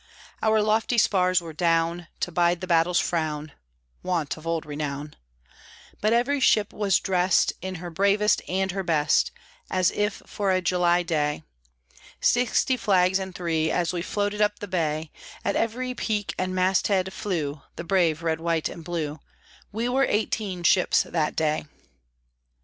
Our 0.41 0.63
lofty 0.63 0.97
spars 0.97 1.41
were 1.41 1.53
down, 1.53 2.07
To 2.21 2.31
bide 2.31 2.59
the 2.61 2.65
battle's 2.65 2.97
frown 2.99 3.51
(Wont 4.01 4.35
of 4.35 4.47
old 4.47 4.65
renown) 4.65 5.15
But 6.01 6.11
every 6.11 6.39
ship 6.39 6.73
was 6.73 6.99
drest 6.99 7.53
In 7.61 7.75
her 7.75 7.91
bravest 7.91 8.41
and 8.47 8.71
her 8.71 8.81
best, 8.81 9.29
As 9.69 9.91
if 9.91 10.23
for 10.25 10.49
a 10.49 10.59
July 10.59 11.03
day; 11.03 11.43
Sixty 12.19 12.77
flags 12.77 13.19
and 13.19 13.35
three, 13.35 13.69
As 13.69 13.93
we 13.93 14.01
floated 14.01 14.41
up 14.41 14.57
the 14.57 14.67
bay 14.67 15.11
At 15.45 15.55
every 15.55 15.93
peak 15.93 16.33
and 16.35 16.55
mast 16.55 16.87
head 16.87 17.13
flew 17.13 17.61
The 17.75 17.83
brave 17.83 18.23
Red, 18.23 18.39
White, 18.39 18.69
and 18.69 18.83
Blue, 18.83 19.19
We 19.71 19.87
were 19.87 20.05
eighteen 20.05 20.63
ships 20.63 21.03
that 21.03 21.35
day. 21.35 21.65